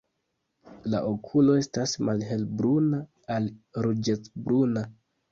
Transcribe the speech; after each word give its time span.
La 0.93 0.99
okulo 1.09 1.57
estas 1.63 1.93
malhelbruna 2.07 3.01
al 3.35 3.51
ruĝecbruna. 3.87 4.85